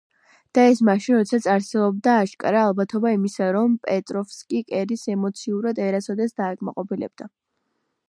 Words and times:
და 0.57 0.61
ეს 0.69 0.79
მაშინ, 0.87 1.17
როდესაც 1.19 1.47
არსებობდა 1.55 2.15
აშკარა 2.21 2.63
ალბათობა 2.69 3.13
იმისა, 3.19 3.51
რომ 3.59 3.77
პეტროვსკი 3.85 4.65
კერის 4.73 5.07
ემოციურად 5.17 5.87
ვერასოდეს 5.87 6.39
დააკმაყოფილებდა. 6.43 7.35